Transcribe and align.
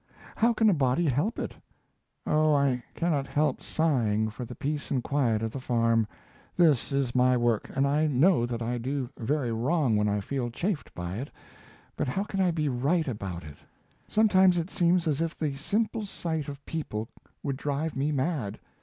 How 0.35 0.51
can 0.51 0.67
a 0.67 0.73
body 0.73 1.05
help 1.05 1.37
it? 1.37 1.53
Oh, 2.25 2.55
I 2.55 2.83
cannot 2.95 3.27
help 3.27 3.61
sighing 3.61 4.31
for 4.31 4.45
the 4.45 4.55
peace 4.55 4.89
and 4.89 5.03
quiet 5.03 5.43
of 5.43 5.51
the 5.51 5.59
farm. 5.59 6.07
This 6.57 6.91
is 6.91 7.13
my 7.13 7.37
work, 7.37 7.69
and 7.75 7.85
I 7.85 8.07
know 8.07 8.47
that 8.47 8.63
I 8.63 8.79
do 8.79 9.11
very 9.19 9.51
wrong 9.51 9.95
when 9.95 10.09
I 10.09 10.19
feel 10.19 10.49
chafed 10.49 10.91
by 10.95 11.17
it, 11.17 11.29
but 11.95 12.07
how 12.07 12.23
can 12.23 12.41
I 12.41 12.49
be 12.49 12.67
right 12.67 13.07
about 13.07 13.43
it? 13.43 13.57
Sometimes 14.07 14.57
it 14.57 14.71
seems 14.71 15.07
as 15.07 15.21
if 15.21 15.37
the 15.37 15.53
simple 15.55 16.07
sight 16.07 16.47
of 16.49 16.65
people 16.65 17.07
would 17.43 17.57
drive 17.57 17.95
me 17.95 18.11
mad. 18.11 18.59